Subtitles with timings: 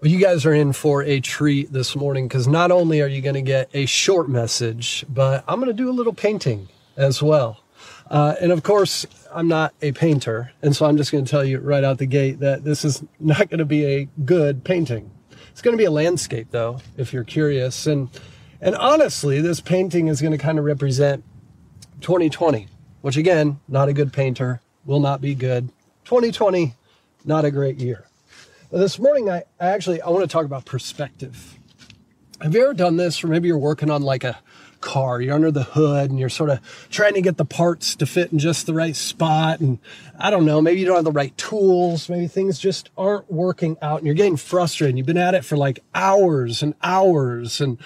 [0.00, 3.20] Well, you guys are in for a treat this morning because not only are you
[3.20, 7.22] going to get a short message, but I'm going to do a little painting as
[7.22, 7.62] well.
[8.10, 10.52] Uh, and of course, I'm not a painter.
[10.62, 13.04] And so I'm just going to tell you right out the gate that this is
[13.18, 15.10] not going to be a good painting.
[15.50, 17.86] It's going to be a landscape though, if you're curious.
[17.86, 18.08] And,
[18.62, 21.24] and honestly, this painting is going to kind of represent
[22.00, 22.68] 2020,
[23.02, 25.68] which again, not a good painter, will not be good.
[26.06, 26.74] 2020,
[27.26, 28.06] not a great year.
[28.72, 31.58] This morning, I, I actually I want to talk about perspective.
[32.40, 34.38] Have you ever done this, or maybe you're working on like a
[34.80, 38.06] car, you're under the hood and you're sort of trying to get the parts to
[38.06, 39.58] fit in just the right spot.
[39.58, 39.80] And
[40.18, 42.08] I don't know, maybe you don't have the right tools.
[42.08, 44.96] Maybe things just aren't working out and you're getting frustrated.
[44.96, 47.76] You've been at it for like hours and hours and,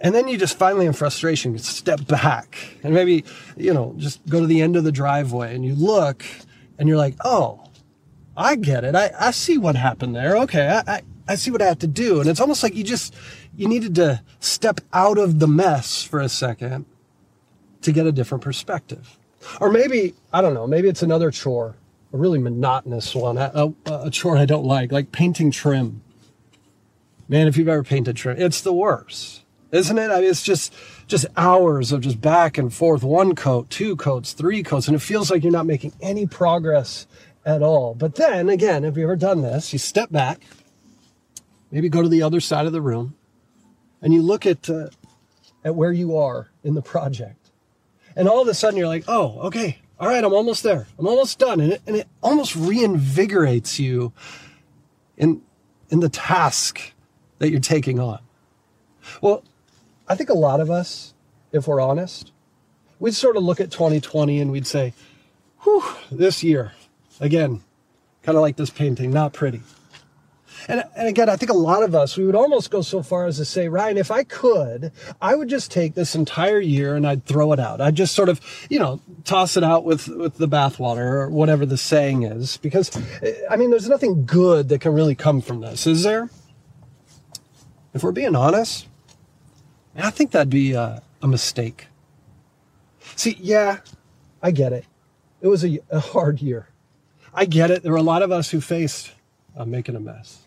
[0.00, 3.24] and then you just finally in frustration step back and maybe,
[3.56, 6.24] you know, just go to the end of the driveway and you look
[6.78, 7.66] and you're like, oh,
[8.36, 8.94] I get it.
[8.94, 10.36] I, I see what happened there.
[10.38, 10.66] Okay.
[10.66, 12.20] I, I, I see what I have to do.
[12.20, 13.14] And it's almost like you just,
[13.56, 16.84] you needed to step out of the mess for a second
[17.82, 19.18] to get a different perspective.
[19.60, 21.76] Or maybe, I don't know, maybe it's another chore,
[22.12, 23.72] a really monotonous one, a, a,
[24.06, 26.02] a chore I don't like, like painting trim.
[27.28, 30.10] Man, if you've ever painted trim, it's the worst, isn't it?
[30.10, 30.74] I mean, it's just,
[31.06, 35.00] just hours of just back and forth, one coat, two coats, three coats, and it
[35.00, 37.06] feels like you're not making any progress
[37.46, 37.94] at all.
[37.94, 39.72] But then again, have you ever done this?
[39.72, 40.42] You step back,
[41.70, 43.14] maybe go to the other side of the room,
[44.02, 44.88] and you look at uh,
[45.64, 47.50] at where you are in the project,
[48.16, 51.06] and all of a sudden you're like, oh, okay, all right, I'm almost there, I'm
[51.06, 54.12] almost done, and it, and it almost reinvigorates you
[55.16, 55.40] in
[55.88, 56.92] in the task
[57.38, 58.18] that you're taking on.
[59.20, 59.44] Well,
[60.08, 61.14] I think a lot of us,
[61.52, 62.32] if we're honest,
[62.98, 64.94] we'd sort of look at 2020 and we'd say,
[65.60, 66.72] whew, this year,
[67.20, 67.62] Again,
[68.22, 69.62] kind of like this painting, not pretty.
[70.68, 73.26] And, and again, I think a lot of us, we would almost go so far
[73.26, 77.06] as to say, Ryan, if I could, I would just take this entire year and
[77.06, 77.80] I'd throw it out.
[77.80, 81.66] I'd just sort of, you know, toss it out with, with the bathwater or whatever
[81.66, 82.56] the saying is.
[82.56, 82.90] Because,
[83.22, 86.30] eh, I mean, there's nothing good that can really come from this, is there?
[87.94, 88.88] If we're being honest,
[89.96, 91.86] I think that'd be a, a mistake.
[93.14, 93.78] See, yeah,
[94.42, 94.84] I get it.
[95.40, 96.68] It was a, a hard year.
[97.38, 97.82] I get it.
[97.82, 99.12] There are a lot of us who faced
[99.54, 100.38] I'm uh, making a mess.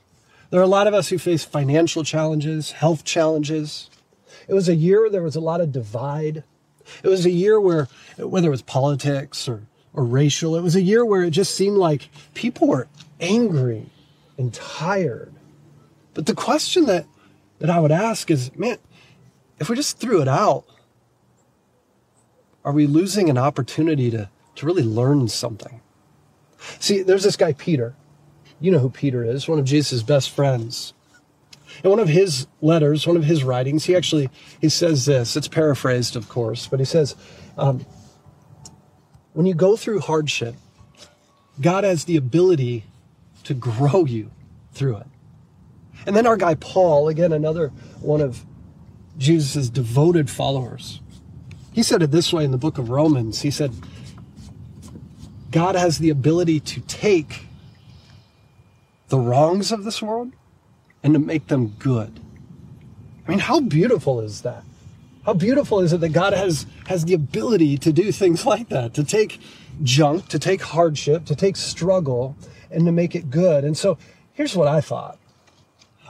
[0.49, 3.89] There are a lot of us who face financial challenges, health challenges.
[4.47, 6.43] It was a year where there was a lot of divide.
[7.03, 9.61] It was a year where, whether it was politics or,
[9.93, 12.87] or racial, it was a year where it just seemed like people were
[13.19, 13.87] angry
[14.37, 15.33] and tired.
[16.13, 17.05] But the question that,
[17.59, 18.77] that I would ask is, man,
[19.59, 20.65] if we just threw it out,
[22.63, 25.81] are we losing an opportunity to, to really learn something?
[26.79, 27.95] See, there's this guy, Peter.
[28.59, 30.93] You know who Peter is, one of Jesus' best friends.
[31.83, 35.37] In one of his letters, one of his writings, he actually he says this.
[35.37, 37.15] It's paraphrased, of course, but he says,
[37.57, 37.85] um,
[39.33, 40.55] "When you go through hardship,
[41.61, 42.85] God has the ability
[43.45, 44.31] to grow you
[44.73, 45.07] through it."
[46.05, 47.69] And then our guy Paul, again, another
[48.01, 48.45] one of
[49.17, 50.99] Jesus' devoted followers,
[51.71, 53.41] he said it this way in the book of Romans.
[53.41, 53.73] He said,
[55.51, 57.45] God has the ability to take
[59.07, 60.31] the wrongs of this world
[61.03, 62.19] and to make them good.
[63.27, 64.63] I mean, how beautiful is that?
[65.25, 68.93] How beautiful is it that God has, has the ability to do things like that,
[68.95, 69.39] to take
[69.83, 72.35] junk, to take hardship, to take struggle,
[72.71, 73.63] and to make it good.
[73.63, 73.97] And so
[74.33, 75.17] here's what I thought.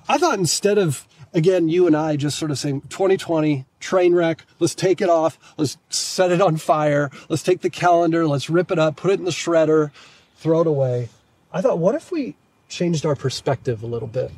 [0.07, 4.45] I thought instead of again, you and I just sort of saying 2020 train wreck.
[4.59, 5.39] Let's take it off.
[5.57, 7.09] Let's set it on fire.
[7.29, 8.27] Let's take the calendar.
[8.27, 9.91] Let's rip it up, put it in the shredder,
[10.35, 11.09] throw it away.
[11.51, 12.35] I thought, what if we
[12.67, 14.31] changed our perspective a little bit?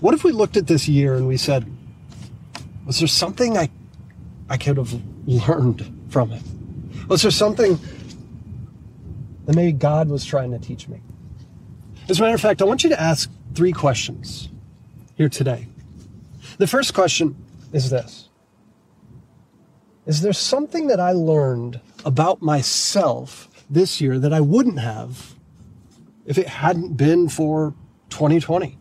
[0.00, 1.70] What if we looked at this year and we said,
[2.86, 3.68] was there something I,
[4.48, 6.42] I could have learned from it?
[7.08, 7.78] Was there something
[9.44, 11.00] that maybe God was trying to teach me?
[12.08, 14.48] As a matter of fact, I want you to ask three questions
[15.16, 15.66] here today.
[16.56, 17.36] The first question
[17.72, 18.27] is this
[20.08, 25.34] Is there something that I learned about myself this year that I wouldn't have
[26.26, 27.74] if it hadn't been for
[28.10, 28.76] 2020?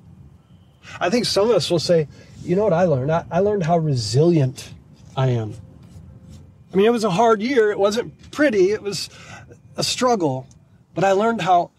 [0.99, 2.07] I think some of us will say,
[2.43, 3.11] you know what I learned?
[3.11, 4.73] I, I learned how resilient
[5.15, 5.53] I am.
[6.73, 7.71] I mean, it was a hard year.
[7.71, 8.71] It wasn't pretty.
[8.71, 9.09] It was
[9.75, 10.47] a struggle.
[10.95, 11.71] But I learned how,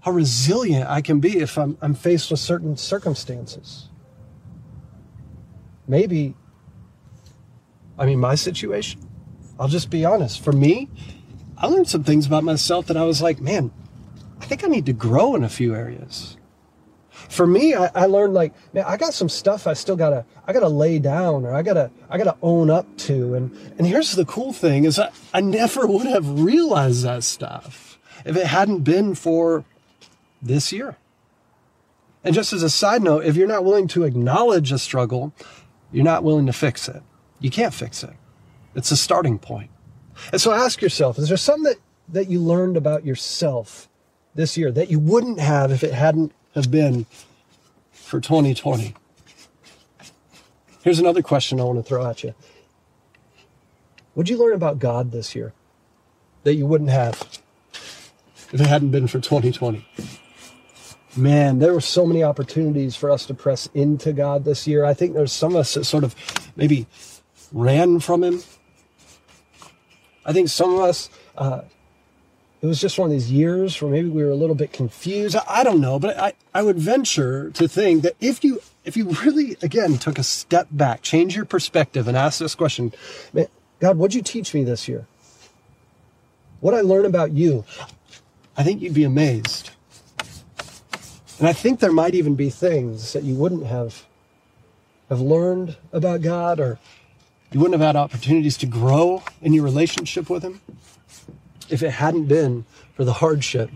[0.00, 3.88] how resilient I can be if I'm, I'm faced with certain circumstances
[5.92, 6.34] maybe,
[8.02, 9.00] I mean, my situation,
[9.60, 10.42] I'll just be honest.
[10.42, 10.88] For me,
[11.56, 13.70] I learned some things about myself that I was like, man,
[14.40, 16.36] I think I need to grow in a few areas.
[17.10, 20.52] For me, I, I learned like, man, I got some stuff I still gotta, I
[20.52, 23.34] gotta lay down or I gotta, I gotta own up to.
[23.34, 28.00] And, and here's the cool thing is I, I never would have realized that stuff
[28.24, 29.64] if it hadn't been for
[30.42, 30.96] this year.
[32.24, 35.32] And just as a side note, if you're not willing to acknowledge a struggle,
[35.92, 37.00] you're not willing to fix it.
[37.42, 38.14] You can't fix it.
[38.74, 39.70] It's a starting point.
[40.30, 41.76] And so ask yourself, is there something that,
[42.08, 43.88] that you learned about yourself
[44.34, 47.04] this year that you wouldn't have if it hadn't have been
[47.90, 48.94] for 2020?
[50.82, 52.34] Here's another question I want to throw at you.
[54.14, 55.52] What'd you learn about God this year
[56.44, 57.40] that you wouldn't have
[58.52, 59.86] if it hadn't been for 2020?
[61.16, 64.84] Man, there were so many opportunities for us to press into God this year.
[64.84, 66.14] I think there's some of us that sort of
[66.56, 66.86] maybe
[67.52, 68.42] ran from Him.
[70.24, 71.62] I think some of us, uh,
[72.60, 75.34] it was just one of these years where maybe we were a little bit confused.
[75.34, 78.96] I, I don't know, but I, I would venture to think that if you if
[78.96, 82.92] you really again took a step back, change your perspective, and ask this question,
[83.32, 83.46] man,
[83.80, 85.06] God, what'd you teach me this year?
[86.60, 87.64] What I learn about you,
[88.56, 89.70] I think you'd be amazed.
[91.40, 94.04] And I think there might even be things that you wouldn't have
[95.08, 96.78] have learned about God or
[97.52, 100.60] you wouldn't have had opportunities to grow in your relationship with him
[101.68, 102.64] if it hadn't been
[102.94, 103.70] for the hardship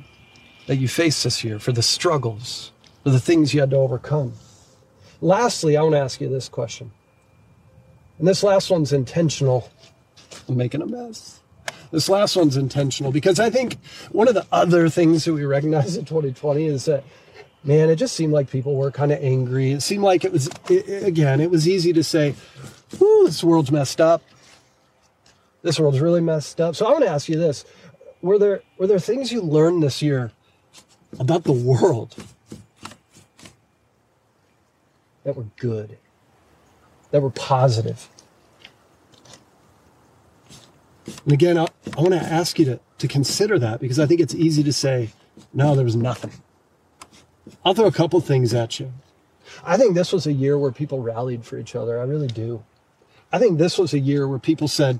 [0.67, 4.33] that you faced this year, for the struggles, for the things you had to overcome.
[5.21, 6.91] Lastly, I want to ask you this question.
[8.19, 9.71] And this last one's intentional.
[10.49, 11.41] I'm making a mess.
[11.91, 13.77] This last one's intentional because I think
[14.11, 17.05] one of the other things that we recognize in 2020 is that
[17.67, 19.73] man, it just seemed like people were kind of angry.
[19.73, 22.35] It seemed like it was, it, again, it was easy to say,
[22.99, 24.23] Whew, this world's messed up.
[25.63, 26.77] This world's really messed up.
[26.77, 27.65] So I want to ask you this.
[28.23, 30.33] Were there, were there things you learned this year
[31.19, 32.15] about the world
[35.25, 35.99] that were good,
[37.11, 38.09] that were positive?
[41.25, 41.67] And again, I,
[41.97, 44.73] I want to ask you to, to consider that because I think it's easy to
[44.73, 45.11] say,
[45.53, 46.33] no, there was nothing.
[47.65, 48.93] I'll throw a couple things at you.
[49.65, 52.01] I think this was a year where people rallied for each other.
[52.01, 52.63] I really do.
[53.37, 54.99] I think this was a year where people said,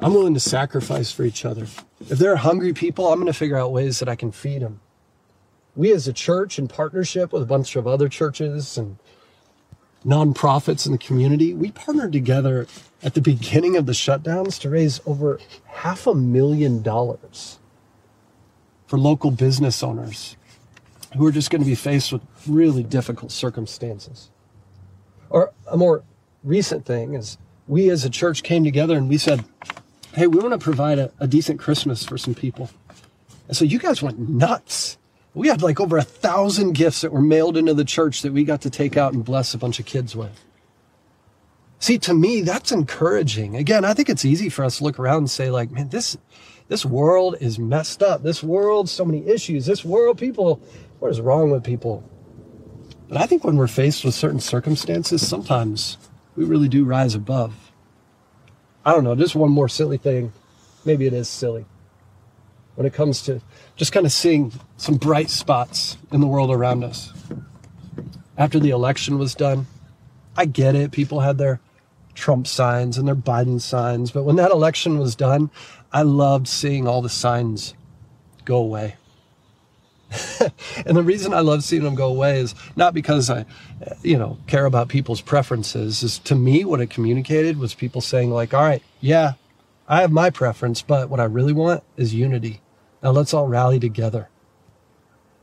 [0.00, 1.68] I'm willing to sacrifice for each other.
[2.00, 4.60] If there are hungry people, I'm going to figure out ways that I can feed
[4.60, 4.80] them.
[5.76, 8.98] We as a church, in partnership with a bunch of other churches and
[10.04, 12.66] nonprofits in the community, we partnered together
[13.04, 17.60] at the beginning of the shutdowns to raise over half a million dollars
[18.88, 20.36] for local business owners
[21.16, 24.28] who are just going to be faced with really difficult circumstances.
[25.30, 26.02] Or a more
[26.44, 29.44] recent thing is we as a church came together and we said,
[30.14, 32.70] hey, we want to provide a, a decent Christmas for some people.
[33.46, 34.98] And so you guys went nuts.
[35.34, 38.44] We had like over a thousand gifts that were mailed into the church that we
[38.44, 40.32] got to take out and bless a bunch of kids with.
[41.80, 43.54] See, to me, that's encouraging.
[43.54, 46.16] Again, I think it's easy for us to look around and say, like, man, this
[46.66, 48.22] this world is messed up.
[48.22, 49.64] This world, so many issues.
[49.64, 50.60] This world, people
[50.98, 52.08] what is wrong with people?
[53.08, 55.96] But I think when we're faced with certain circumstances, sometimes
[56.38, 57.72] we really do rise above.
[58.84, 60.32] I don't know, just one more silly thing.
[60.84, 61.66] Maybe it is silly.
[62.76, 63.40] When it comes to
[63.74, 67.12] just kind of seeing some bright spots in the world around us.
[68.36, 69.66] After the election was done,
[70.36, 70.92] I get it.
[70.92, 71.60] People had their
[72.14, 74.12] Trump signs and their Biden signs.
[74.12, 75.50] But when that election was done,
[75.92, 77.74] I loved seeing all the signs
[78.44, 78.94] go away.
[80.86, 83.44] and the reason I love seeing them go away is not because I,
[84.02, 86.02] you know, care about people's preferences.
[86.02, 89.32] Is to me what it communicated was people saying like, "All right, yeah,
[89.86, 92.60] I have my preference, but what I really want is unity.
[93.02, 94.28] Now let's all rally together."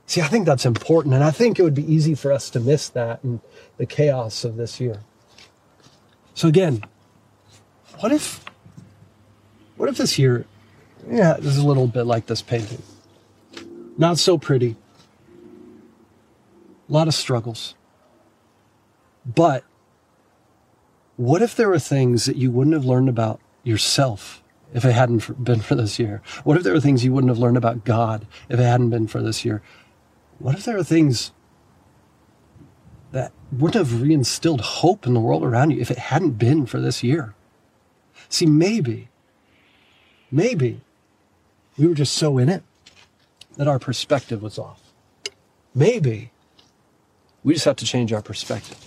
[0.07, 2.59] See, I think that's important, and I think it would be easy for us to
[2.59, 3.41] miss that in
[3.77, 5.01] the chaos of this year.
[6.33, 6.83] So again,
[7.99, 8.43] what if,
[9.77, 10.45] what if this year,
[11.09, 12.83] yeah, this is a little bit like this painting
[13.97, 14.75] not so pretty.
[16.89, 17.75] A lot of struggles.
[19.25, 19.63] But
[21.17, 25.43] what if there were things that you wouldn't have learned about yourself if it hadn't
[25.43, 26.21] been for this year?
[26.43, 29.07] What if there were things you wouldn't have learned about God if it hadn't been
[29.07, 29.61] for this year?
[30.37, 31.31] What if there were things
[33.11, 36.79] that wouldn't have reinstilled hope in the world around you if it hadn't been for
[36.79, 37.33] this year?
[38.27, 39.09] See, maybe,
[40.29, 40.81] maybe
[41.77, 42.63] we were just so in it
[43.57, 44.81] that our perspective was off.
[45.73, 46.31] Maybe
[47.43, 48.77] we just have to change our perspective.